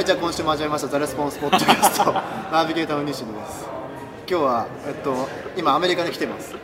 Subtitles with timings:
[0.00, 2.10] はいじゃあ今週も始めましたザレスポンスポッドキャスト
[2.50, 3.68] ナビゲーターの西野です。
[4.26, 6.54] 今日はえっと今アメリカに来てます。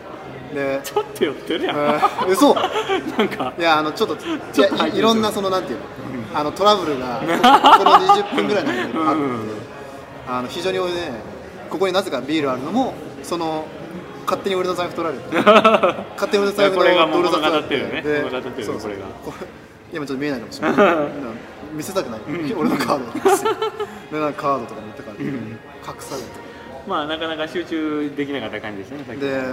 [0.54, 2.54] でちょっと寄ってるやん、えー、嘘！
[2.54, 5.84] なんかいやあのちょっとちょっといろんなそのなんていうの？
[6.34, 7.27] あのトラブルがこ
[7.84, 9.00] この20分ぐらいの間にあって、
[10.28, 11.20] あの非常に俺ね
[11.68, 13.66] ここになぜかビールあるのもその
[14.24, 15.37] 勝手に俺の財布取られて
[16.16, 18.00] 勝手に俺の財布のドル札物語ってるよね。
[18.00, 19.02] で物語ってるこれが。
[19.92, 20.87] 今ちょっと見えないかもしれない。
[20.87, 22.20] うん見せたくない、
[22.54, 23.30] 俺のカード。
[23.30, 23.52] ですよ
[24.10, 26.46] でなんかカードとか持ってから、隠されて。
[26.86, 29.18] まあなかなか集中できなかった感じですねさっき。
[29.18, 29.46] ではい。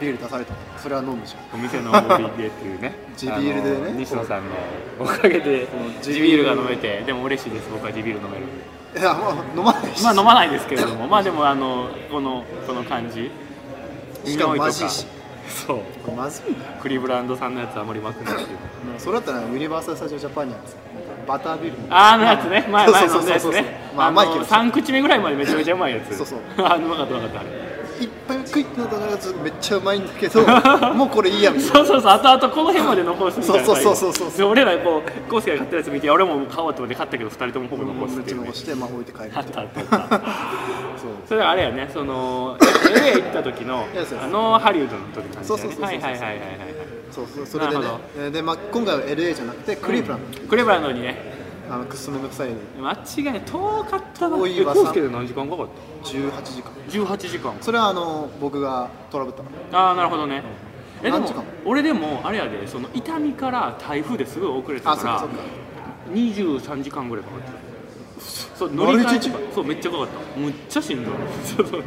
[0.00, 0.52] ビール出された。
[0.52, 1.58] のそれは飲むじゃん。
[1.58, 2.92] お店のモビーでっていうね。
[3.16, 3.98] 地ビールでね。
[3.98, 4.50] 西野さんの
[5.00, 5.66] おかげで
[6.02, 8.44] 地地ビールが飲めてでも嬉しいです僕は地ビール飲める。
[8.44, 8.48] ん
[8.94, 10.04] でいやもう飲まないし。
[10.04, 11.06] まあ飲まないですけれども。
[11.08, 13.30] まあでもあのこのこの感じ。
[14.24, 15.06] しかもし。
[15.48, 16.10] そう。
[16.14, 18.58] まずいクリーブランドさんのやつあまりうまくないっていう。
[18.98, 20.76] それだったらユニバーサル・スタジオ・ジャパンにあるさ
[21.26, 21.78] バタービール。
[21.90, 22.66] あーのやつね。
[22.70, 23.64] 前前飲んだやつそうそうそうそうね
[23.96, 24.44] まあ甘いけど。
[24.44, 26.16] さ3口目ぐらいまでめちゃめちゃうまいやつ。
[26.16, 26.38] そうそう。
[26.58, 27.66] あうまかったうまかったあれ。
[27.98, 30.42] 一杯目クイッとなったらずめっちゃうまいんだけど
[30.92, 31.74] もうこれいいやみたいな。
[31.76, 32.12] そうそうそう。
[32.12, 33.64] あとあとこの辺まで残すみたいな。
[33.64, 46.38] そうそうそうそうそうで俺らこうコースが買ったやつ見て俺も買おうと思って買ったけど2人ともほぼ残すめっいうねってちゃ残して、まあ、置いて帰るあったあったあったそうそれはあれやねその LA 行った時のそうそうあのハリウッドの時の感じだそうそうそうそうねはいはいはいはいはい
[47.16, 51.34] そうそうそれでねで、まあ、今回は LA じゃなくてクリーブランド、クレバランドにね。
[51.68, 54.36] あのクスムグ臭い間違いない遠かったな。
[54.36, 55.68] 遠いわえコースケで何時間かかっ
[56.04, 56.70] 18時間。
[56.70, 57.56] た18時間。
[57.60, 59.42] それはあの僕がトラブった。
[59.42, 60.44] のああなるほどね。
[61.00, 61.42] えでも何時間？
[61.64, 65.36] 俺でもあれやでその伊丹から台風ですごい遅れたかあそっからそっか。
[66.12, 67.46] 23時間ぐらいかかった。
[68.56, 70.38] そう乗丸り換えそうめっちゃかかった。
[70.38, 71.14] むっちゃしんどい。
[71.42, 71.82] そうそう。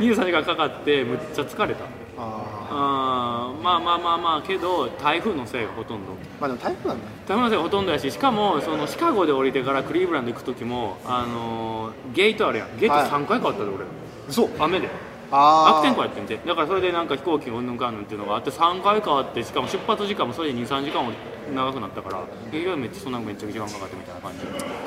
[0.00, 1.84] 23時間かかってむっちゃ疲れた
[2.22, 6.12] あまあまあまあまあけど台風のせいがほとんど。
[6.12, 7.12] ーまあでも台風なんだね。
[7.26, 12.78] 台風のせいがほとんどやししかもそのシカゴで降りてからクリーブランド行く時もあのーゲートあるやん。
[12.78, 13.84] ゲートはい3回変わったで俺。
[14.28, 14.88] そう雨で。
[15.32, 21.12] あ悪天候やってんてだからそれでなんか飛行機うんぬんかんぬんっていうのがあって3回変わってしかも出発時間もそれで23時間も
[21.54, 24.38] 長くなったから結局めっちゃそんなめっちゃ時間かかってみたいな感じ。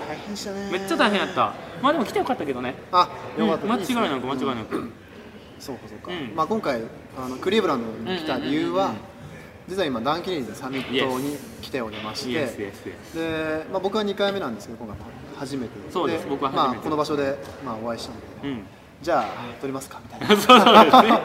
[0.05, 0.69] 大変でしたね。
[0.69, 1.53] めっちゃ大変やった。
[1.81, 2.75] まあでも来てよかったけどね。
[2.91, 3.07] あ
[3.37, 3.71] よかった、うん。
[3.71, 4.91] 間違いなく間違いなく、
[5.63, 6.35] そうかそうか、うん。
[6.35, 6.81] まあ、今回
[7.17, 8.93] あのクリーブランドに来た理由は
[9.67, 12.73] 実は今ダン・ケネディのサミットに来ておりまして、
[13.15, 14.97] で、まあ、僕は2回目なんですけど今回
[15.37, 18.63] 初めてそうです僕はまあ、この場所で、まあ、お会いしたのでうん。
[19.01, 19.25] じゃあ
[19.61, 20.35] 撮りますかみたいな。
[20.35, 21.21] そうですね。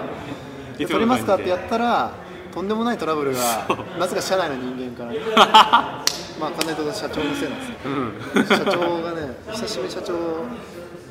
[0.78, 2.12] で撮りますかってやったら
[2.54, 5.12] とんでもないトラブルがなぜか社内の人間から
[6.40, 8.46] まあ完全と社長のせいなんですようん。
[8.46, 10.14] 社長がね久しぶりに社長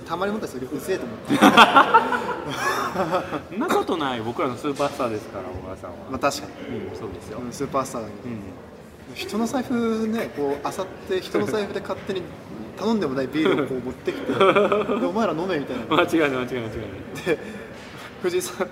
[0.07, 1.33] たまに思ったんですようぜえと思って
[3.57, 4.21] なことない。
[4.21, 5.95] 僕らのスーパースターですから小川さんは。
[6.11, 9.15] まあ確かに、うんそうですよ、うんスーパースターだけどうん。
[9.15, 12.21] 人の財布ねこう漁って人の財布で勝手に
[12.77, 15.95] 頼んでもないビールをこう持ってきて でお前ら飲めみたいな。
[15.95, 16.37] 間違いない間違いない。
[16.37, 17.39] 間違いないで
[18.21, 18.67] 藤井さん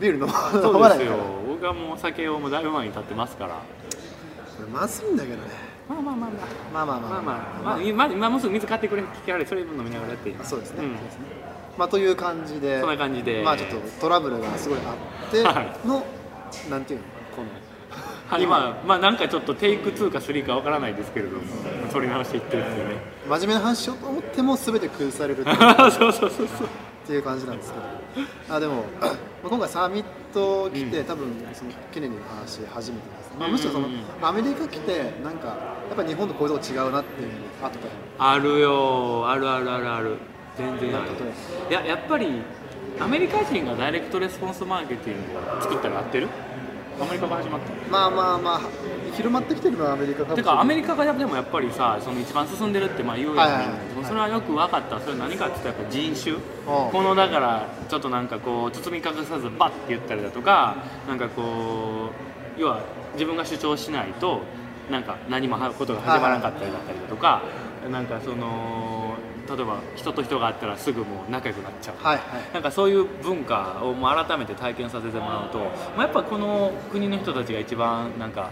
[0.00, 1.16] ビール飲まないからうですよ。
[1.48, 3.50] 僕はもうお酒をもうだいぶ前に立ってますから。
[3.54, 5.42] これまずいんだけどね。
[5.88, 6.40] まあまあまあまあ。
[6.72, 7.22] まあまあまあまあ。
[7.22, 10.88] まあまあ今今もうすぐ水買ってくれ聞きられそれ飲みながらやっていいそうですね,、ん。
[10.96, 11.24] そうですね
[11.76, 13.42] まあという感じでそんな感じで。
[13.42, 14.94] まあちょっとトラブルがすごいあ
[15.28, 15.86] ってはい。
[15.86, 16.04] の、
[16.70, 17.06] なんていうの
[17.36, 17.48] この。
[18.28, 21.44] はい、まあ、まあ、なんかちょっとテイク2か3かわからないですけれども、
[21.92, 22.96] 取り直していってるっていうね。
[23.28, 25.56] 真面目な話しようと思っても全て崩されるっていう。
[25.92, 26.66] そうそうそうそう。
[27.06, 28.56] っていう感じなんですけど。
[28.56, 30.04] あでも まあ今回サミッ
[30.34, 35.54] ト来て、多分そのケネディの話初めてです、まあ、むしろその、うんうんアメリカ来てなんかや
[35.92, 40.16] っぱ日本とこういうとこ違うなっていうのがあったらあるよ、あるあるあるある。
[40.56, 41.10] 全然ある。
[41.70, 42.42] いや、やっぱり。
[42.98, 46.28] アメリカ人がダイレクトレスポンスマーケティングを作ったら合ってる？
[46.98, 47.70] アメリカが始まった。
[47.90, 48.60] まあまあまあ
[49.14, 56.36] 広まってきてるのはアメリカかてかアメリカがでもやっぱりさその一番進んでるってまあ言うよね、はいはいはいそれはよく分かったそれは何かって言ったらやっぱ人種
[56.90, 60.76] このだからちょっとなんかこう包み隠さずバッて言ったりだとか
[61.06, 62.12] なんかこ
[62.56, 62.80] う要は
[63.12, 64.40] 自分が主張しないと
[64.90, 67.42] なんか何もはことが始まらなかったりだったりだとか、
[67.90, 68.95] なんかその
[69.46, 72.24] 例えば人と人があったらすぐもう仲良くなっちゃうはいはい。
[72.54, 75.64] なんかそういう文化をもう改めて体験させてもらうと、ま
[75.98, 78.50] あ、やっぱこの国の人たちが一番なんか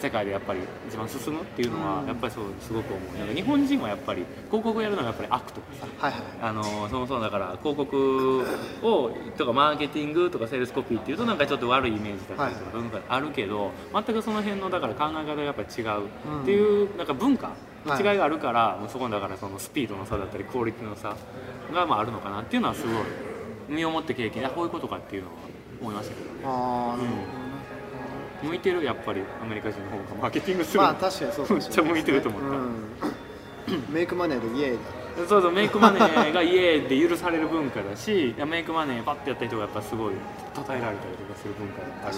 [0.00, 2.06] 世界でやっぱり一番進むっていうのはうん。
[2.06, 3.18] やっぱりそうすごく思う。
[3.18, 5.86] なんか日本人はやっぱり広告をやるのがやっぱり悪とかさ。
[5.98, 6.22] はいはい。
[6.42, 8.44] あのそもそもだから広告
[8.82, 16.06] をとかマーケティングとかセールスコピーっていうとなんかちょっと悪いイメージだったりとかあるけど全くその辺のだから考え方がやっぱり違う
[16.42, 17.54] っていうなんか文化の
[17.86, 21.16] 違いがあるから、もうそこのだからそのスピードの差だったりクオリティの差
[21.72, 22.94] がまああるのかなっていうのはすごい
[23.68, 25.34] 身をもって経験あこういうことかっていうのは
[25.80, 26.40] 思いましたけどね。
[26.44, 27.50] ああなるほどね。
[28.42, 32.48] 向いてるやっぱりアメリカ人の方がマーケティングするの、まあ確かにそうかもしれないめっちゃ向いてると思った。
[32.48, 33.84] うん。
[33.92, 35.00] メイクマネーでイエーイだ。
[35.28, 40.14] そうそうメイクマネーが家で許される文化だしメイクマネーパッてやった人がやっぱすごい
[40.54, 42.16] 称えられたりとかする文化がある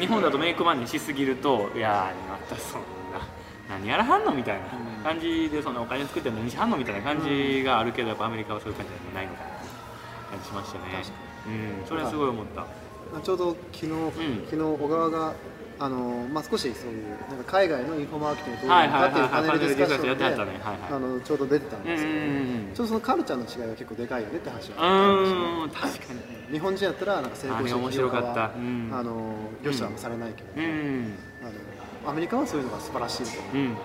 [0.00, 2.80] 日本だとメイクマネーしすぎるといやーまたそん
[3.12, 3.26] な
[3.70, 5.04] 何やらはんのみたいなうん。
[5.04, 9.66] 感じでそのお金作って何しはんのみたいな感じがあるけどやっぱアメリカはそういう感じじゃないのかなって
[10.30, 10.84] 感じしましたね。
[11.80, 11.86] うん。
[11.86, 12.66] それはすごい思った。
[13.22, 13.92] ちょうど昨日、
[14.50, 15.34] 昨日小川が
[15.80, 21.02] あの、まあ、少しそういうなんか海外のインフォマーケティングどういうのかっていうパネルディスカッションでやってはったねはいあはい。
[21.02, 22.70] のちょうど出てたんうんですよ、うん。
[22.74, 25.70] ちょうどそのカルチャーの違いが結構でかいよねって話うがあったんですよんうん。
[25.70, 26.52] 確かに。
[26.52, 28.50] 日本人やったらなんか成功して面白かった。
[28.54, 28.90] うん。
[28.92, 29.34] あの
[29.64, 31.14] 良しはされないけど、うん
[32.10, 33.76] アメリカはそういうのが素晴らしいと思ううん。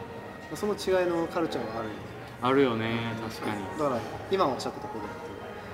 [0.55, 1.99] その違いのカルチャーがあるよね。
[2.41, 3.63] あるよね確かに。
[3.77, 4.01] だから
[4.31, 5.07] 今おっしゃったところで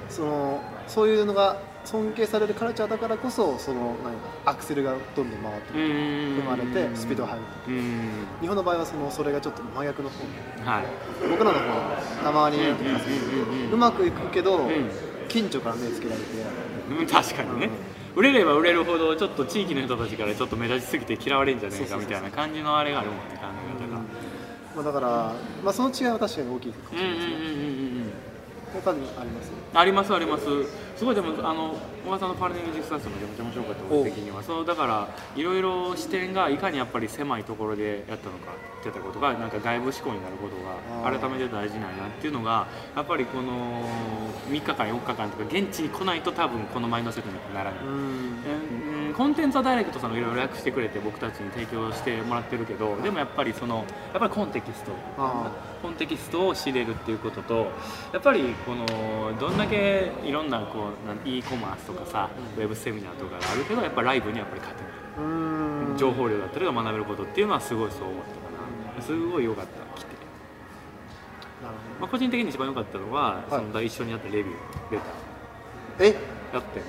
[0.09, 4.13] そのそういうのが尊敬されるカルチャーだからこそその何
[4.45, 7.71] アクセルがどんどん回って生生まれてスピードが入るう。
[7.71, 8.09] ん。
[8.41, 10.69] 日本の場合はそのそれがちょっと真逆の方。
[10.69, 10.85] はい。
[11.29, 12.57] 僕らの方はたまに
[13.71, 14.69] うまくいくけど、ん
[15.27, 16.27] 近所から目つけられて
[16.89, 17.69] うん確かにね、
[18.15, 24.01] 売れれば売れるほどちょっと地域の人たちからちょっと目立ちすぎて嫌われんじゃねえかみたいな感じのあれがあるもんね考え方が。
[24.73, 28.81] まあ、だから、まあ、その違いは確かに大きいかもしうんうんうんれないですね、うんうん。
[28.81, 29.51] 他にあります？
[29.73, 30.45] ありますあります
[31.01, 31.73] すごいでもあの
[32.05, 34.43] 小川さんのパラレルミュージックスタジオめちゃめちゃ面白かった僕的には。
[34.43, 38.51] そうだからいろいろ視点がいかにやっぱり狭いところでやったのか
[38.81, 40.55] ってたことがなんか外部思考になること
[41.01, 43.81] が改めて大事なんやなっていうのがやっぱりこの
[44.51, 47.83] 3日間4日間とか現地に来ないと多分このマインドセットにはならない
[49.21, 54.93] コンテンツはダイレクトさんがいろいろ訳してくれて僕たちに提供してもらってるけどでもやっぱりそのやっぱりコンテキスト。
[55.15, 57.67] あコンテキストを知れるっていうことと
[58.13, 58.83] やっぱりこの
[59.39, 65.97] どんだけいろんなこうなん e コマースとかさ、ウェブセミナーとかがあるけどやっぱライブにやっぱり勝てない、うん。
[65.99, 69.99] 情報量だったり学べることっていうのはすごいそう思ったかなすごい良かった。
[69.99, 70.15] 来て、
[71.99, 73.43] まあ、個人的に一番良かったのは、はい。
[73.51, 76.09] その一緒にやったレビューレタほどえ？
[76.09, 76.13] ー
[76.55, 76.85] やったよ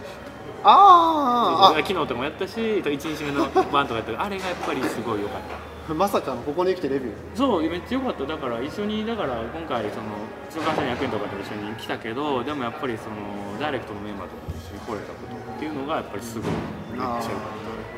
[0.63, 5.57] ねあー昨日とかもやったし1日目のバンとかやったあれがやっぱりすごい良かった。
[5.91, 7.13] あまさかのここに来てレビュー。
[7.35, 8.25] そうめっちゃ良かった。
[8.25, 13.17] だから一緒にだから今回そのうちの会社の役員とかと一緒に来たけどでもやっぱりその
[13.59, 16.53] ダイレクトのメンバーとかと一緒に来れたことっていうのがやっぱりすごい
[16.93, 17.23] めっちゃ良かっ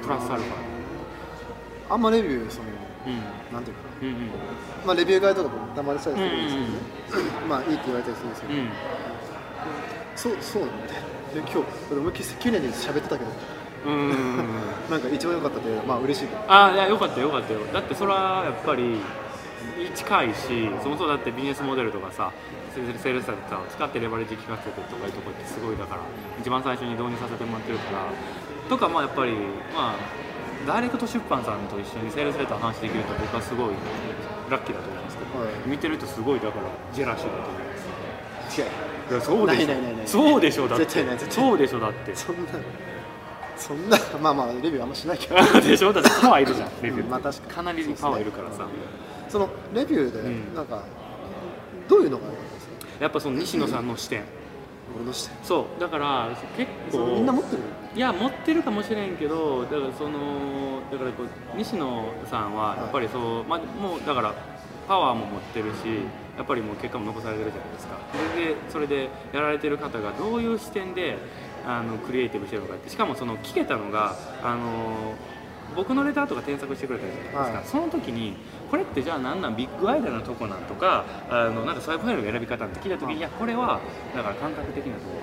[0.01, 0.55] たプラスアルファ。
[1.91, 2.65] あんまレビューその
[3.07, 3.21] うん。
[3.53, 4.15] なんていうかうんうん。
[4.15, 4.33] な、
[4.87, 8.69] まあ、レビューガイドとかもたまにしたりするんですけどね、まあいいって言われたりするんですけど、うん。
[10.17, 11.03] そうそうなんだよ
[11.35, 11.59] で今日
[11.91, 13.31] 俺思いっきり9年で喋ってたけど。
[13.87, 13.93] うん。
[13.93, 14.49] うんうん
[14.91, 16.29] なんか一番良かったってまあ嬉しい。
[16.29, 17.61] けどあいやよかったよよかったよ。
[17.73, 19.01] だってそれはやっぱり
[19.95, 22.31] 近いしそもそもだってビジネスモデルとかさ
[22.75, 26.03] セールセールスタイルさ使ってレバレッジ聞かせてとかいうところってすごいだから
[26.39, 28.05] 一番最初に導入させてもらってるから。
[28.69, 29.33] とかまあやっぱり
[29.75, 29.97] まあ
[30.67, 33.75] ダイレクト出版さんと一緒にセールスレターの話できると僕はすごい
[34.51, 35.69] ラッキーだと思いますけど、はい。
[35.69, 38.61] 見てるとすごいだからジェラシーだと思います。
[38.61, 39.67] 違ういやそうでしょ。
[39.67, 40.07] ないないないない。
[40.07, 40.85] そうでしょだって。
[40.85, 42.15] 絶対ない絶対そうでしょだって。
[42.17, 42.43] そんな
[43.57, 45.37] そんなまあまあレビューあんましないけど。
[45.61, 46.11] でしょだって。
[46.21, 47.09] パワーいるじゃんレビュー。
[47.09, 47.53] まあ確かに。
[47.53, 48.67] かなりパワーいるからさ、
[49.29, 50.55] そのレビューでうん。
[50.55, 50.83] なんか
[51.89, 52.25] どういうのが
[53.01, 54.23] やっぱその西野さんの視点。
[54.97, 55.39] 俺の視点。
[55.45, 55.81] そう。
[55.81, 57.07] だから結構。
[57.15, 57.63] みんな持ってる？
[57.95, 64.35] いや持ってるかもしれんけどだからそのだからこう西野さんはやっぱりそう、まあ、もうだから
[64.89, 65.77] パワーも持ってるし
[66.37, 67.97] やっぱりもう結果も残されてるじゃないですか。
[68.13, 71.17] それでそれでやられてる方がどういう視点で
[71.67, 75.15] あのクリエイティブしてるのかってしかもその聞けたのがあの
[75.75, 77.65] 僕のレターとか添削してくれたじゃないですか、はい。
[77.67, 78.37] その時に
[78.71, 83.21] これってじゃあ何なんビッグアイデアのとこなんとかあのなんかそういうファイルの選び方って聞いた時に、い。
[83.21, 83.81] やこれは
[84.15, 85.15] だから感覚的なとこ。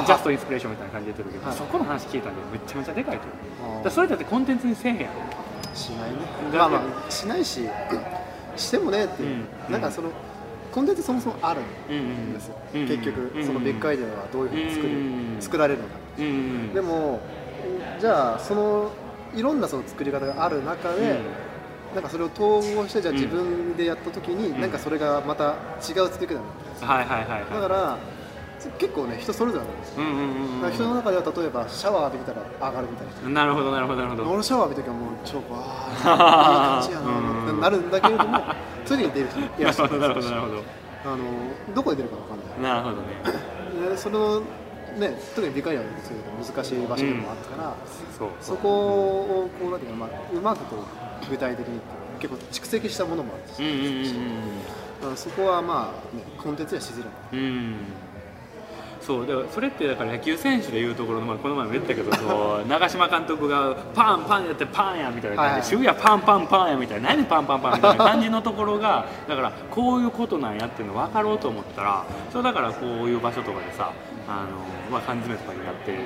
[0.00, 1.56] ろジャストインスピレーションみたいな感じで言ってるけど、はい。
[1.56, 3.26] そこの話聞いたんでめちゃめちゃでかいと
[3.64, 3.84] 思う。
[3.84, 5.76] だそれだってコンテンツにせえへんやん。
[5.76, 6.16] しないね。
[6.52, 7.68] だまあまあしないし
[8.56, 9.72] してもねっていう、うん。
[9.72, 10.10] なんかその
[10.78, 12.04] コンテンツそもそもあるうんうん。
[12.30, 12.86] んですよ、うん。
[12.86, 15.94] 結局そのビッグアイデアはどういうふうに作る、うん作られるのか。
[16.18, 17.20] うんうんでも
[18.00, 18.90] じゃあその
[19.34, 21.18] いろんなその作り方がある中で、
[21.94, 24.60] なんかそれを統合してじゃあ自分でやった時に、うん。
[24.60, 26.88] なんかそれがまた違う作り方になるんですよ。
[26.88, 27.98] はいはいはいはだから
[28.78, 30.02] 結構ね人それぞれなんですよ。
[30.02, 30.16] いうんう
[30.60, 30.72] んうん。
[30.72, 34.30] 人の中では例えばシャワー浴びてたら上がるみたいななるほどなるほどなるほど。
[34.30, 38.40] 俺シャワー浴びる時はもう超わー いい感じやななるんだけれども
[38.84, 39.98] そういう時に出る人もいらっしゃる。
[40.00, 40.62] なるほどなるほど
[41.04, 41.18] あの
[41.74, 42.72] どこで出るかわかんない。
[42.74, 43.90] なるほどね。
[43.90, 44.40] でその
[44.98, 47.76] ね特に美化医はそういう難しい場所でもあったから、
[48.18, 50.76] そうそこをこうなんていうか、まあ、うまくこ
[51.26, 51.80] う具体的に
[52.18, 54.38] 結構蓄積したものもあるし、うんうんうん
[55.00, 57.08] あのそこはまあ、ね、コンテンツにはしづらい。
[57.32, 57.76] うんうん
[59.08, 65.62] そそうだからそれってだから野球選手でいうところの、まあ、この前も言ったけどそう 長嶋監督がパンパンやってパンやみたいな感じで、はい。
[65.64, 73.90] 渋谷パンパンパンやみたいな何パンパンパンみたいな感じのところが だからこういうことなんやっていうの分かろうと思ったらそれだからこういう場所とかでさ
[74.28, 74.46] あの、
[74.92, 75.98] まあ、缶詰とかにやって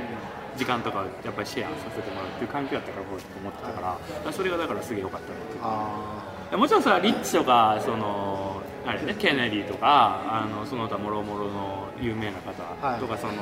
[0.56, 5.60] 時間とかやっぱりシェアさせてもらうっていう環境やったからこう思ってたからそれがだからすげえ良かったなっていう。
[5.64, 12.50] あもちろんさリッチとかそのあれねケネディとかあのその他もろもろの有名な方
[12.84, 13.00] はい。
[13.00, 13.34] とか、その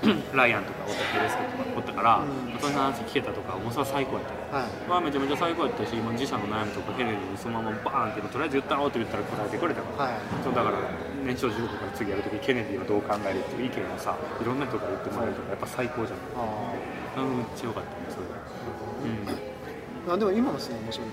[0.32, 2.56] ライアンとかオタケレスケとかおったから、うん。
[2.58, 4.66] そういう話聞けたとかもうそれは最高やったはい。
[4.88, 10.20] まあめちゃめちゃ最高やったし今自社の悩みとかケネディにそのままバーンってとりあえず言ったろうって言ったら答えてくれたから、はい。
[10.42, 10.78] そうだから
[11.28, 16.18] 年少15から次やるときケネディはどう考えるっていう意見をさいろんな人から言ってもらえるとかやっぱ最高じゃん。
[16.40, 18.24] あうんめっちゃよかったねそれ
[20.08, 20.14] うん。
[20.14, 21.08] あでも今の質問面白い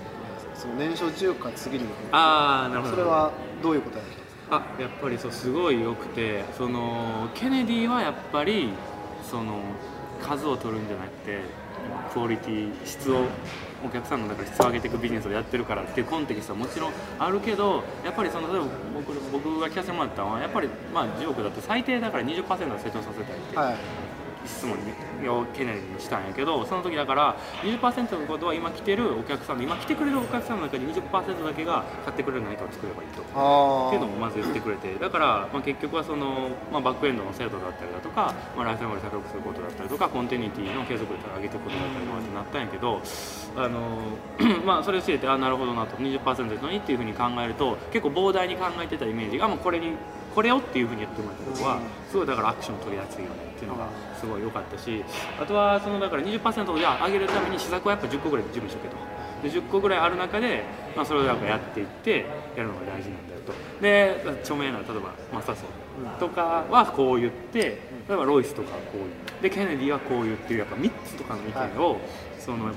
[0.58, 2.94] その年少10から次にああなるほど。
[2.94, 8.70] それはどういうことやったんですあやっぱりそうすごい良くてそのケネディはやっぱり
[9.22, 9.60] その
[10.22, 11.40] 数を取るんじゃなくて
[12.12, 13.26] クオリティ質を
[13.84, 23.76] お客さんのだから質を上げていくビジネスをやってるからっていうコンテキストはもちろんあるけどやっぱりその例えば僕僕が聞かせてもらったのはやっぱりまあ10億だって最低だから20%は成長させたいってはい
[24.48, 24.76] 質問
[25.28, 33.22] をケネディにしたんやけどその時だから20%のことは今来てるお客さんの今来てくれるお客さんの中に20%だけが買ってくれる何かを作ればいいと。
[33.34, 34.94] あっていうのもまず言ってくれて。
[34.94, 43.02] だから、まあ、結局はその、まあ、バックエンドの精度だったりだとか、まあ、ライフメモリ高くすることだったりとかコンテニティの継続率を上げていくことだったりとかってなったんやけど
[43.56, 43.98] あの
[44.64, 45.96] まあそれを教えてあなるほどなと。
[45.96, 49.92] 20%ですのにっていうふうに考えると結構膨大に考えてたイメージがもうこれに
[50.34, 51.80] これをっていうふうに言ってもらったことは
[52.10, 55.04] すごいだからアクションを取りやすいよねっていうのがすごい良かったし
[55.40, 58.96] あとはそのだから20%をじゃあ上げるために施策はやっぱ10個ぐらい準備しとけと。
[59.42, 60.64] で10個ぐらいある中で、
[60.96, 67.78] まあ、それをやっぱやっていってやるのが大事なんだよとで著名な例えばマサソンとかはこう言って
[68.08, 72.00] 例えばロイスとかはこう言ってでケネディはこう言っていうやっぱ3つとかの意見を、
[72.38, 72.74] そのやっ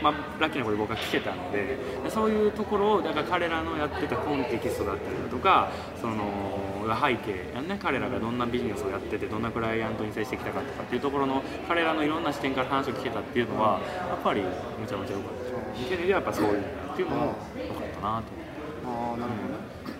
[0.00, 16.58] ぱ、まあ、ラッキーなことで僕は聞けたのででそういうところをだから彼らのやってたコンテキストだったりだとかその背景やんね彼らがどんなビジネスをやっててどんなクライアントに接してきたかとかっていうところの彼らのいろんな視点から話を聞けたっていうのはやっぱりめちゃめちゃ良かったですケネディはやっぱそういうの
[16.92, 18.40] っていうのも良かったなと
[18.86, 19.90] ああなるほどね。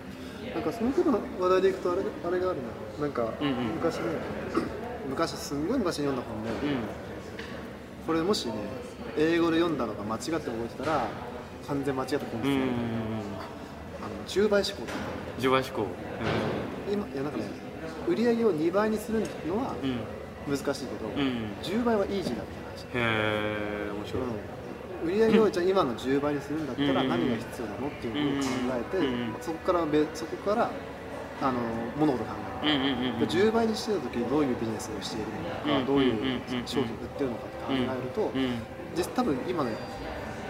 [0.53, 2.69] なんかその時の話題でいくとあれあれがあるな
[3.01, 3.53] なんかうんうん。
[3.75, 4.03] 昔ね、
[5.09, 6.77] 昔すんごい昔に読んだ本で、うん。
[8.07, 8.53] これもしね
[9.17, 11.07] 英語で読んだのが間違って覚えてたら
[11.67, 12.71] 完全間違った本ですよ、うんうんうん
[14.01, 14.83] あの10倍思考。
[14.83, 14.93] って
[15.37, 15.91] 自賠思考
[16.91, 17.43] 今いやなんかね
[18.07, 19.99] 売り上げを2倍にするのはうん。
[20.49, 21.31] 難しいけど、うん、うん、へ
[21.61, 22.87] 10倍はイージーだって話。
[22.95, 28.49] え面白い、うん、売り上げをじゃあ今の10倍にするんだったらうん何が必要なのっていうのを考
[28.91, 30.71] えて、うんうんそこからべそこから
[31.41, 31.59] あの
[31.97, 33.19] 物事を考うんうんうんうん。
[33.19, 38.53] で10倍にしてた時にどういうビジネスをしているのか、うんどういう商品を売ってるのかって考えると、うん
[38.95, 39.69] 実多分今の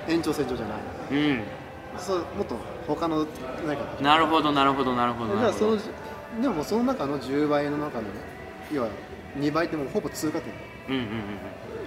[0.08, 0.78] 延長線上じゃない。
[1.12, 1.44] うん。
[1.98, 2.56] そうもっと
[2.88, 3.26] 他の
[3.68, 8.08] 何かなるほどなるほどなるほどじゃあそのなるほどでもその中の10倍の中の
[8.72, 8.90] 要は
[9.38, 10.54] 2倍ってもうほぼ通過点。
[10.90, 11.06] うんうんう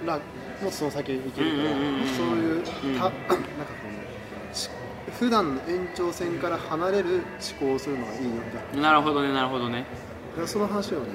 [0.03, 0.21] んらもっ
[0.65, 4.69] とその先行けるから、うんうんうんうんそういう、うんたなんかこのし
[5.19, 7.23] 普段の延長線から離れる
[7.59, 9.85] 思考をするのがいいよみたいうんなるほどねなるほどね
[10.45, 11.05] その話をね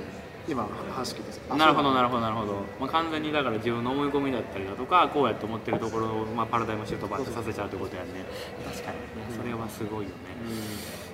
[0.48, 8.08] 今話聞いてあなるほどなるほほどなるほど、まあ、完全にだから自分の思い込みだったりだとかこうやって思ってるところを、まあ、パラダイムシフトバッとさせちゃうってことやね。
[8.64, 9.04] 確かにね。
[9.36, 10.14] それはすごいよね、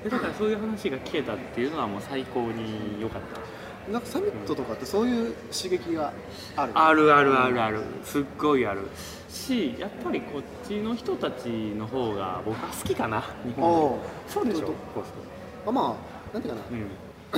[0.04, 3.92] でだからそういう話が聞けたっていうのはもう最高に良かった。
[3.92, 6.12] なんかサミットとかってそういう刺激が
[6.56, 6.72] ある？
[6.74, 7.80] あるあるあるある。
[8.04, 8.80] すっごいある。
[9.28, 14.72] しやっぱりこっちの人たちの方が僕は好きかな日本そうでしょ？
[15.66, 15.96] あま
[16.32, 16.80] あなんていうかトうん。
[16.80, 16.86] な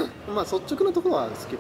[0.35, 1.59] まあ率直なところは好きで。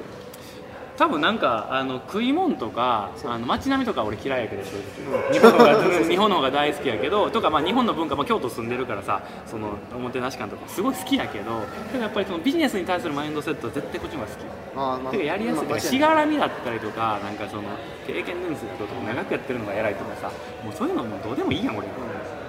[0.98, 4.72] 多分なんかあの食い物とかあの街並みとか俺嫌いやけど正
[5.12, 5.32] 直。
[5.32, 11.44] 日本の方が 日本の方が大好きやけどとかまあ日本の文化も京都住んでるからさそのおもてなし感とかすごい好きやけど
[11.92, 14.44] でもやっぱりそのビジネスに対するマインドセットは絶対こっちの方が好き。
[14.74, 15.68] あーまあやりやすい。
[15.68, 17.62] まあしがらみだったりとかなんかその
[18.04, 20.32] 経験年数とか長くやってるのが偉いとかさ
[20.64, 21.86] もうそういうのもうどうでもいいやん俺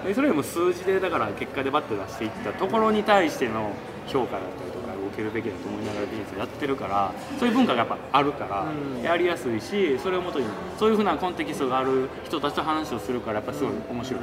[0.04, 3.70] でそれよりも数字でだから結果でバッて出していったところに対しての
[4.08, 4.79] 評価だったりとか。
[4.79, 4.79] 受
[5.20, 9.02] けるべきだと思いながらビジネスやってるからそういう文化がやっぱあるからうん。
[9.02, 10.46] やりやすいしそれをもとに
[10.78, 14.20] そういうふうなコンテキストがある人たちと話をするからやっぱすごい面白い。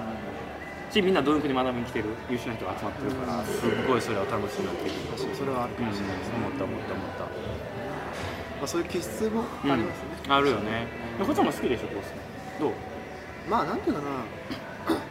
[0.90, 3.44] しみんなどういうふうに学びに来てる優秀な人が集まってるから。
[3.44, 5.88] すっごいそれを楽しみになってるそれはあるかうん。
[5.90, 7.24] もしれないですね、思った思った思った。
[7.24, 10.88] まあ、そういう気質もありますね、うん、あるよね。
[11.20, 12.14] でこっちも好きでしょコース。
[12.60, 12.72] どう？
[13.50, 14.08] まあなんていうかな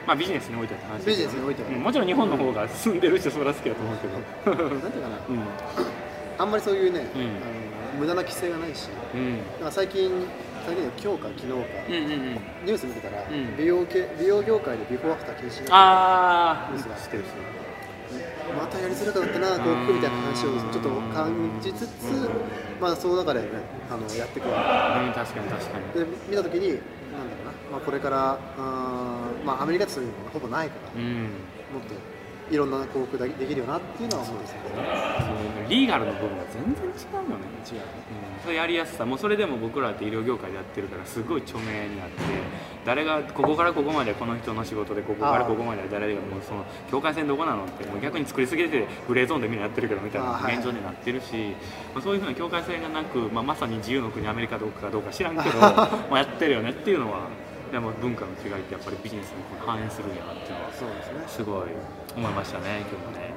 [0.06, 1.68] まあビジネスにおいてはってビジネスにおいては。
[1.68, 4.68] うんもちろん日本の方が住んでる人それは好きだと思うけど。
[4.74, 5.16] なんていうかな。
[5.28, 5.42] うん。
[6.38, 7.22] あんまりそういうね、うん。
[7.22, 7.30] あの
[8.00, 8.88] 無駄な規制がないし。
[9.14, 9.36] うん。
[9.36, 10.10] なんか最近
[10.66, 11.54] 最近で今日か昨日か、
[11.88, 12.32] うんうんうん。
[12.66, 13.56] ニュース見てたら、ん。
[13.56, 17.16] 美容系美容業界でビフォーアフター禁止ああニュースが知って。
[17.18, 17.66] る知ってるて
[18.54, 22.30] またやりづらくなったな広告みたいな話をちょっと感じつつ
[22.80, 23.48] まあその中でね
[23.90, 25.84] あのやっていくわうん確かに確かに。
[25.92, 26.78] けで見た時に
[27.70, 31.22] まあ、これからうーんまあアメリカってそういうのがほぼないから、うん。
[31.22, 31.94] もっと
[32.48, 34.62] いろんな広告でできるよなっていうのは思うんですよね。
[35.18, 37.46] そうリーガルの部分が全然違うよね。
[37.66, 37.82] 違うね
[38.38, 38.42] うん。
[38.44, 39.04] それやりやすさ。
[39.04, 42.14] もうそれでも僕らって医療業界でやってるからすごい著名になって
[42.84, 50.22] 誰がここからここまでこの人の仕事でここからここまで誰がもうその境界線どこなのってもう逆に作りすぎててグレーゾーンでみんなやってるけどみたい。
[50.22, 51.54] な現状になってるし、
[51.94, 57.28] まあ、そういうふうな境界線がなく、まあ、まさに自由の国アメリカどうかかどうか知らんけど まあやってるよねっていうのは
[57.76, 61.68] でも文化の違いってやっぱりビジネスに反映するんやなっていうのはすごい
[62.16, 63.34] 思いましたね今日もね。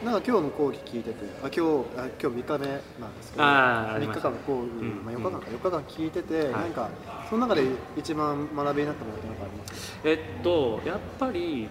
[0.00, 0.06] うん。
[0.06, 1.60] なんか今日の講義聞いててあ今日
[2.00, 2.66] あ今日3日目
[2.98, 6.50] なんですけど3日あーありました間の講義、うんまあ、4日間か4日間聞いてて、い。
[6.50, 6.88] なんか
[7.28, 10.00] その中で一番学びになったものって何かありますか？
[10.04, 11.68] えっとやっぱり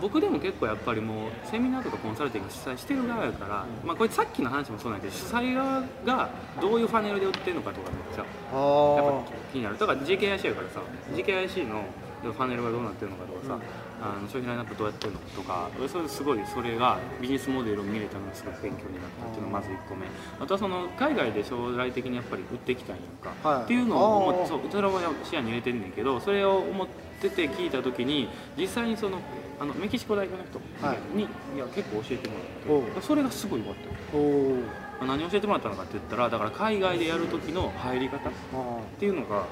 [0.00, 6.30] 僕でも結構やっぱりもうセミナーとかコンサルティング主催してる側やから、まあこれさっきの話もそうなんだけど主催側が
[6.60, 9.78] どういうファネルで売ってるのかとかめっちゃやっあぱ気になる。
[9.78, 10.80] だから GKIC やからさ
[11.14, 11.84] GKIC の
[12.22, 13.58] ファネルがどうなってるのかとかさ、
[14.02, 20.06] あの商品ラインナップどうやってるのとかそれすごいそれがビジネスモデルを見れたのがすごい勉強になったっていうのがまず1個目。
[20.40, 23.64] あとはその海外で将来的にやっぱり売っていきたいんやんか、はい。
[23.64, 26.86] っていうのをそうそれを視野に入れてんねんけどそれを思っ
[27.20, 29.18] てて聞いた時に実際にその
[29.60, 31.16] あのメキシコ代表の人はい。
[31.16, 32.34] に、い、や結構教えても
[32.82, 33.00] らって。
[33.06, 33.74] それがすごい良かっ
[34.10, 34.16] た。
[34.16, 39.46] よおお何教えてもらったのかって言ったらだから海外でやる時の入り方っあていうのが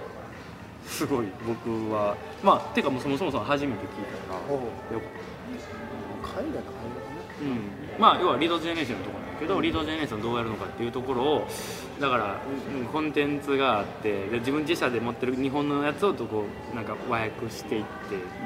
[0.86, 5.10] すごい僕はまあてかもうそもそもそも初めて聞いたからよかっ
[6.22, 6.70] 海外のた、
[7.42, 11.46] うん、まあ要はリードジェネレーションのところなんだけど、リードジェネレーションどうやるのかっていうところを
[12.00, 12.40] だから、
[12.74, 17.84] うんコンテンツがあってで自分自社で持ってる日本のやつをとこうなんか和訳していっ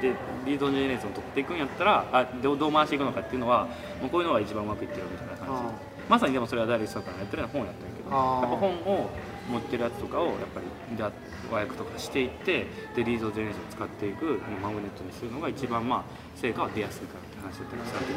[0.01, 3.67] てでリードジェネレーションを取っていくんやったらあどうどう回していくのかっていうのは
[4.01, 5.53] もうこういうのが一番うまくいってるみたいな感じ。
[5.53, 9.11] あまさにでもそれはダイレクトからやってるような本やったんやけどやっぱ本を
[9.51, 11.11] 持ってるやつとかをやっぱりだ
[11.51, 16.05] 和訳とかしていってでリードジェネレーションを使っていくマグネットにするのが一番まあ
[16.37, 18.13] 成果は出やすいからって話だったりしたわけ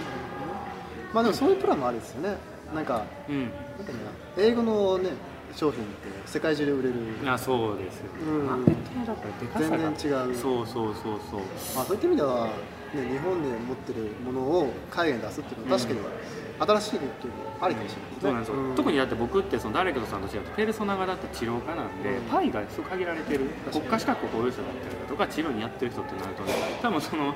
[1.14, 2.38] まあでもそういうプランもあるんですよね。
[2.74, 3.44] なんかうん。
[3.44, 4.00] なんかね
[4.38, 5.12] 英語のね
[5.56, 5.94] 商品って
[6.26, 6.96] 世界中で売れる。
[7.26, 8.46] あそうですよ、うん。
[8.46, 9.92] マーケットのだからでかさが。
[9.98, 10.36] 全然違う。
[10.36, 11.42] そうそうそうそう。
[11.76, 12.52] まあ、そういった意味では、ね、
[13.10, 16.00] 日本で持ってるものを海外に出すっていうのは確かに
[16.60, 23.46] 新しいっていうのはありかもしれないですね、そうなん特にだって僕ってそのダイレクトさんと違ってペルソナがだって治療家なんで、うんパイがすごく限られてる。
[23.72, 27.34] 国家資格保有者だったりだとか治療にやってる人ってなるとね多分その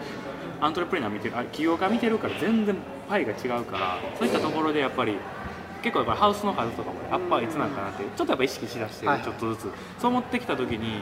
[0.59, 2.75] アントレプレナー見てるあ起業家見てるから全然
[3.07, 5.17] パイが違うからそういったところでやっぱり
[5.81, 9.21] 結構やっぱりハウスの数とかもねアッパーいつなんかなってちょっとやっぱ意識しだしてる、はい。
[9.21, 9.71] ちょっとずつ。
[9.99, 11.01] そう思ってきた時に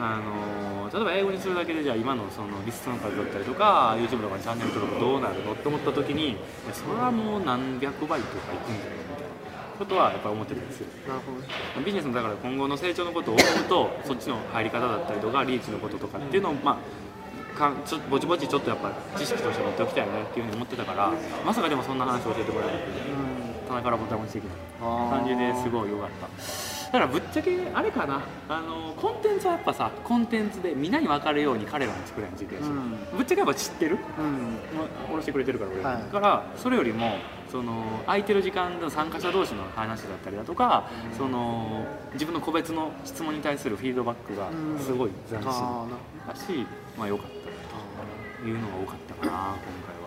[0.00, 5.52] あの例えば英語にするだけでじゃあ今のそのリストの数だったりとか YouTube とかにチャンネル登録どうなるの？
[5.52, 6.36] って思った時に
[6.72, 9.28] それはもう何百倍とかいくんじゃないみたいな
[9.78, 10.86] ことはやっぱ思ってたんですよ。
[11.08, 11.38] なるほど。
[11.40, 11.48] ね
[11.84, 16.78] ビジネスのだから今後の成長のことを思うとそっちの入り方だったりとかリーチのこととかっていうのをま
[17.54, 21.12] あかんちょぼちぼちちょっとやっぱ知識として持っておきたいよねっていうふうに思ってたから
[21.44, 23.37] まさかでもそんな話を教えてもらえなくて
[23.68, 26.28] 棚からボタン押してきた感じですごい良かった。
[26.88, 28.22] だからぶっちゃけあれかな。
[28.48, 32.96] あのコンテンツはやっぱさコンテンツでみんなに分かるように彼らも作れん時期だし、うん。
[33.16, 33.98] ぶっちゃけやっぱ知ってる？
[34.18, 34.58] うん。
[35.06, 35.98] 下ろしてくれてるから俺、は。
[36.00, 36.02] い。
[36.02, 37.16] だからそれよりも
[37.52, 44.48] その空いてる時間の参加者同士の話だったりだとか、その自分の個別の質問に対するフィードバックが
[44.80, 45.50] すごい斬新
[46.26, 49.97] だし、まあ良かったというのが多かったかな今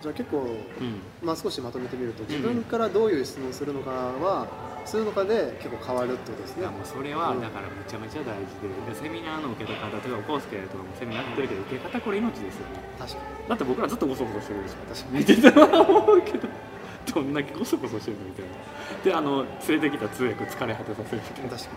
[0.00, 0.38] じゃあ結構。
[0.38, 1.00] うん。
[1.22, 4.46] まあ、少しまとめてみると自分からどういう質問をするのかは、
[4.86, 6.66] するのかで結構変わるってことですね。
[6.66, 12.80] もうそれはだからめちゃめちゃ大事ででセミナーの受け方例えばコースケとかもセミナーやってるけど受け方これ命ですよね。
[12.98, 13.48] 確かに。
[13.48, 16.48] だって僕らずっとゴソゴソしてるでしょ確か見てたら思うけど
[17.14, 18.50] どんだけゴソゴソしてるのみたいな。
[19.04, 21.50] であの連れてきた通訳疲れ果てさせるみたいな。
[21.50, 21.70] 確か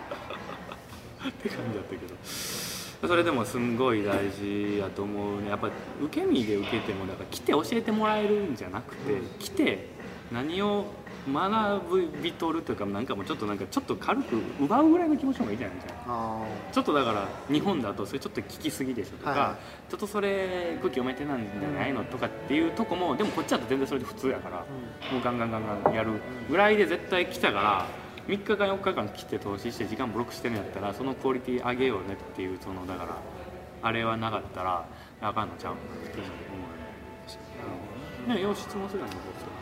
[1.28, 2.16] って感じだったけど
[3.08, 5.50] それでもすんごい大事やと思うね。
[5.50, 5.70] やっぱ
[6.02, 9.88] 受け身で受けてもだから来て教えてもらえるんじゃなくて来て
[10.32, 10.86] 何を
[11.32, 16.42] 学びとるというかなんかもうちょっとなんかちょっと軽く奪うぐらいの気持ちの方がいいじゃないですか。
[16.72, 19.58] ちょっとだから日本だとそれちょっと聞きすぎでしょとか、はいは
[19.90, 26.12] ちょっとそれ空気読めてなんじゃないのとかっていうとこもでもこっちだと全然それで普通やから、あ、もうガンガンガンガンやる
[26.50, 33.18] ぐらいで絶対来たから3日間4日間来て投資して時間ブロックしてるんやったらそのクオリティ上げようねっていうそのだから
[33.82, 34.86] あれはなかったら
[35.22, 35.78] あかんのちゃうっ
[36.10, 37.94] ていう思うよね、
[38.28, 39.54] うん、ねよう質問するやんねこう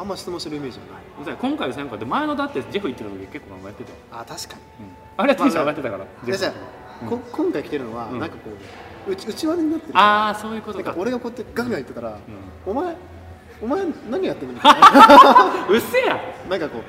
[0.00, 0.86] あんま質問してるイメージは
[1.26, 8.50] ない今回の選考って前のだってジェフ行ってた時結構頑張ってた、あ確かにうん、あれはテンション上がってたから、ジェフじゃあ、こ今回来てるのは、なんかこ
[9.06, 12.18] う内内輪になってるああそういうことか俺がこうやってガンガン言ってたら、
[12.64, 12.96] お前
[13.60, 16.82] お前何やってんのみたいなうっせやなんかこう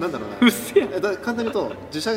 [0.00, 2.10] なんだろううなっせやえだ簡単に言うと自社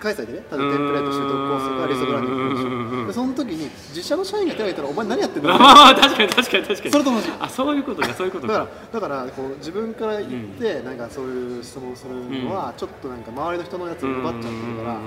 [0.00, 5.48] 開催でね例えばテンプレート習得コースとかリストグランディングでその時に自社の社員が手を挙げたらお前何やってんの？
[5.50, 6.90] まあまあ確かに確かに確かに。
[6.92, 7.28] それと同じ。
[7.40, 12.14] あそういうことかそういうことだかからだからこう自分から言って、なんかそういう質問する
[12.44, 15.00] のは、ちょっとなんか周りの人のやつを奪っちゃってるから、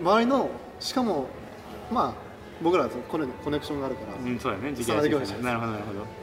[0.00, 1.26] 周りのしかも
[1.90, 2.14] まあ
[2.62, 4.72] 僕らはコネコネクションがあるから、うん、そうやね。
[4.72, 6.21] 時伝わり業なるほどなるほど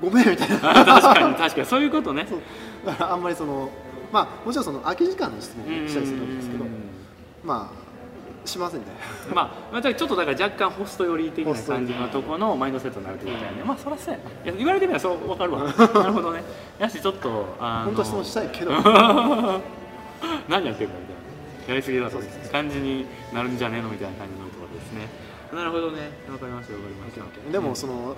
[0.00, 0.56] ごめんみたいな。
[0.70, 1.66] あ確かに確かに。
[1.66, 2.26] そういうことね。
[2.28, 2.40] そう。
[2.86, 3.70] だからあんまりその
[4.12, 6.70] まあもちろんその空き時間の質問をしたりするんですけどうん。
[7.44, 8.86] まあしませんね。
[9.34, 15.64] まあ、まあ、ちょっとだから若干ホスト寄り的な感じのとこのマインドセットになるってことやね、まあそらそうやないや言われてみればそう分かるわ。
[15.68, 16.42] なるほどね。
[16.78, 18.72] やしちょっとあの本当は質問したいけど。
[20.48, 21.20] 何やってんのみたいな。
[21.68, 22.18] やりすぎだと
[22.50, 25.06] 感じになるんじゃねえのみたいな感じのところですね
[25.52, 26.10] なるほどね。
[26.30, 27.52] わかりましたわかりました。
[27.52, 28.16] でもその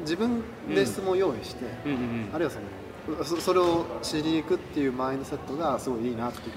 [0.00, 1.92] 自分で質問を用意して、うん。
[1.92, 6.54] うんうんあるいはそのそそれを知りに行くっていうマインドセットがすごいいいなっていう。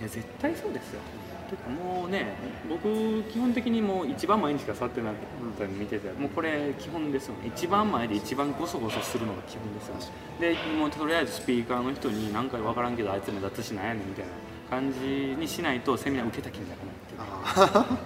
[0.00, 1.00] いや絶対そうですよ。
[1.48, 2.34] てかもうね
[2.68, 5.14] 僕基本的にもう一番前にしか座ってなかっ
[5.58, 7.50] たの見ててもうこれ基本ですよね。
[7.56, 10.54] 一番前で一番ゴソゴソするのが基本ですよね。
[10.54, 14.30] でもうとりあえずスピーカーの人に何回分からんけどあいつ目立つしなんやねんみたいな
[14.68, 14.98] 感じ
[15.38, 16.94] にしないとセミナー受けた気にならない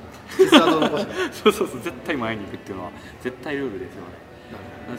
[1.33, 4.23] そうそうそう絶対前に行くっていうのは絶対ルールですよね。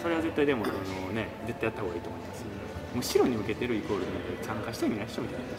[0.02, 2.46] それは絶対でもあのね絶対やった方がいいと思います。
[2.96, 4.08] 後ろに向けてるイコールで
[4.44, 5.50] 参加してみない人みたいなっ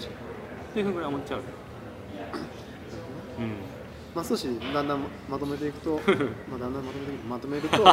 [0.73, 1.41] ていうふうに思っちゃう。
[3.39, 3.53] うん。
[4.15, 6.01] まあ少しだんだんまとめていくと
[6.49, 7.85] まあだんだんまとめていくまとめると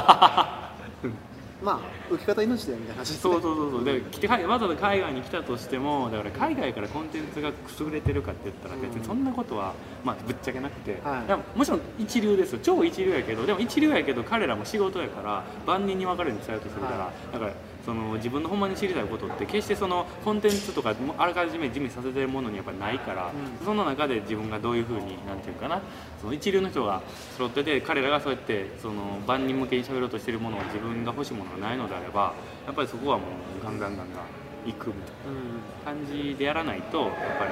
[1.64, 3.18] まあ受け方命だよみたいな話ね。
[3.18, 3.84] そうそうそうそう。
[3.84, 11.28] で来てわざわざ海外に来たとしてもだから海外からコンテンツが優れてるかって言ったら別にそんなことは、まあ、ぶっちゃけなくて、はい。
[11.28, 12.60] でももちろん一流ですよ。
[12.64, 17.54] 超一流やけどでも一流やけど彼らも仕事やから万人に分かるように伝えようとするから、はだから
[17.86, 25.82] その自分のほんまに知りたいことって決してそのコンテンツとかもあらかじめ準備させてるものにやっぱりないから、うんその中で自分がどういうふうになんていうかな
[26.20, 27.02] その一流の人が
[27.38, 32.34] 揃ってて彼らがそうやってその万人向けに喋ろうとしてるものを自分が欲しいものがないのであれば
[32.66, 33.26] やっぱりそこはも
[33.62, 34.26] うガンガンガンガン
[34.66, 35.32] 行くみたいな。
[35.32, 37.52] うん感じでやらないとやっぱり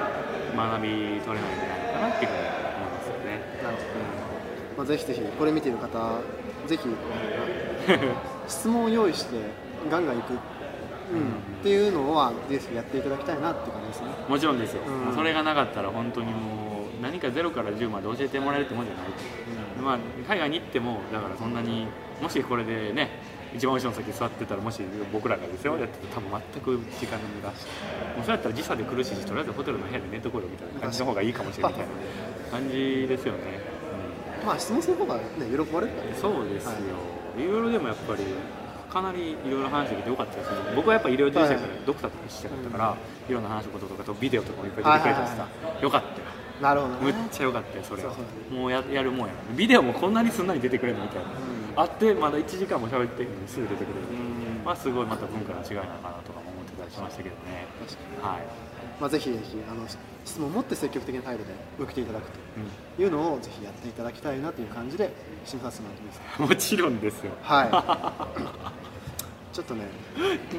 [0.56, 3.60] 学び取れないんじゃないかなっていうふうに思いますよね。
[3.62, 4.30] なるほど
[4.76, 6.20] まあ、ぜひぜひこれ見ている方
[6.66, 6.88] ぜひ
[8.48, 9.36] 質問を用意して
[9.88, 14.08] ガンガン行く、うん、っていうのはぜひやっていただきたいなっていう感じですね。
[14.28, 15.14] もちろんですよ、うん。
[15.14, 19.04] それがなかったら本当にもう何か0から10まで教えてもらえるってもんじゃない。
[19.80, 21.86] と、まあ、海外に行ってもだからそんなに
[22.20, 23.08] もしこれでね
[23.54, 33.40] 一番後ろの席座ってたらもし僕らがですよやってたら多分全く時間の無駄もうそうやったら時差で苦しいしとりあえずホテルの部屋で寝てこいよみたいな感じの方がいいかもしれないみたいな感じですよね、
[34.46, 36.14] まあ質問する方がね喜ばれるからね。
[36.20, 36.72] そうですよ、
[37.38, 38.22] い、ろいろでもやっぱり
[38.90, 40.56] かなりいろいろ話できてよかったですね。
[40.74, 42.96] 僕はやっぱ医療従事者からはいドクターとしてだったから、
[43.28, 46.12] いろんな話すこととかとビデオとかもいっぱい出てくれたしさ、はいよかったよ。
[46.60, 47.00] なるほどね。
[47.00, 48.14] むっちゃよかったよそれは。
[48.50, 54.60] もうややるもんやなビデオもこんなにすんなり出てくれるのみたいな、うんあってまだ1時間も喋ってるのにすぐ出てくれる、う。
[54.60, 54.64] ん。
[54.64, 57.66] まあすごいまた文化の違いなのかなとかも思ってたりしましたけどね。
[58.20, 58.42] はい、
[59.00, 59.86] まあ、ぜひぜひあの
[60.24, 62.26] 質問を持って積極的な態度で受けていただくう
[62.96, 65.10] というのをぜひやっていただきたいなという感じで
[65.46, 66.42] 締めさせてもす。
[66.42, 67.32] ん、もちろんですよ。
[67.42, 67.70] はい。
[69.54, 69.86] ちょっとね。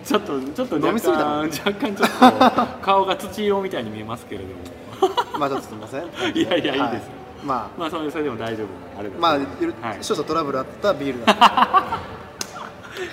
[0.04, 4.54] ちょっとちょっと若飲みすぎた干若干ちょっと顔が土色みたいに見えますけれども。
[5.40, 6.04] まあちょっとすみません。
[6.36, 6.78] いやいやい。
[6.78, 7.12] いはですよ。
[7.44, 8.68] ままあそれそれでも大丈夫。
[8.96, 9.98] なあれまあはい。
[10.02, 11.46] 少々トラブルあったビールだった。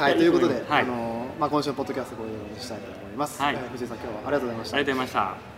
[0.03, 0.17] はい。
[0.17, 0.83] ということで、はい。
[0.83, 2.85] あのまあ今週のポッドキャストこれで終わりにしたいと。
[2.85, 2.98] 思います、
[3.43, 3.55] はい。
[3.55, 4.77] えー藤井さん今日はありがとうございました。
[4.77, 5.58] ありがとうございました